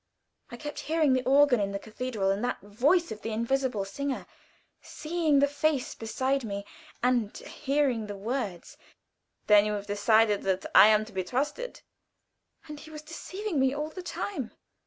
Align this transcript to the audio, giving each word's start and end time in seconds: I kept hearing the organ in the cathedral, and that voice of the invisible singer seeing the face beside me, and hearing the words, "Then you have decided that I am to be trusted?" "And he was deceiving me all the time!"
I 0.49 0.57
kept 0.57 0.79
hearing 0.89 1.13
the 1.13 1.23
organ 1.25 1.59
in 1.59 1.73
the 1.73 1.77
cathedral, 1.77 2.31
and 2.31 2.43
that 2.43 2.59
voice 2.61 3.11
of 3.11 3.21
the 3.21 3.29
invisible 3.29 3.85
singer 3.85 4.25
seeing 4.81 5.37
the 5.37 5.47
face 5.47 5.93
beside 5.93 6.43
me, 6.43 6.65
and 7.03 7.37
hearing 7.37 8.07
the 8.07 8.17
words, 8.17 8.77
"Then 9.45 9.63
you 9.67 9.73
have 9.73 9.85
decided 9.85 10.41
that 10.41 10.65
I 10.73 10.87
am 10.87 11.05
to 11.05 11.13
be 11.13 11.23
trusted?" 11.23 11.81
"And 12.67 12.79
he 12.79 12.89
was 12.89 13.03
deceiving 13.03 13.59
me 13.59 13.75
all 13.75 13.89
the 13.91 14.01
time!" 14.01 14.49